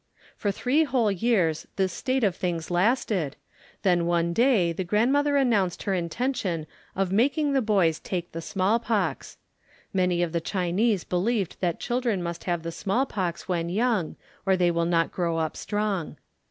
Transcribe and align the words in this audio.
For 0.35 0.49
three 0.51 0.83
whole 0.83 1.11
years 1.11 1.67
this 1.75 1.93
state 1.93 2.23
of 2.23 2.35
things 2.35 2.71
lasted, 2.71 3.35
then 3.83 4.07
one 4.07 4.33
day 4.33 4.73
the 4.73 4.83
grandmother 4.83 5.37
announced 5.37 5.83
her 5.83 5.93
intention 5.93 6.65
of 6.95 7.11
making 7.11 7.53
the 7.53 7.59
two 7.61 7.65
boys 7.65 7.99
take 7.99 8.31
the 8.31 8.41
smallpox. 8.41 9.37
(Many 9.93 10.23
of 10.23 10.31
the 10.31 10.41
Chinese 10.41 11.03
believed 11.03 11.57
that 11.59 11.79
children 11.79 12.23
must 12.23 12.45
have 12.45 12.63
the 12.63 12.71
smallpox 12.71 13.47
when 13.47 13.69
young 13.69 14.15
or 14.43 14.57
they 14.57 14.71
will 14.71 14.85
not 14.85 15.11
grow 15.11 15.37
up 15.37 15.55
strong). 15.55 16.17